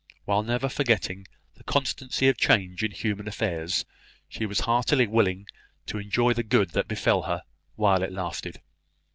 [0.25, 3.85] While never forgetting the constancy of change in human affairs,
[4.27, 5.45] she was heartily willing
[5.85, 7.43] to enjoy the good that befell her,
[7.75, 8.59] while it lasted.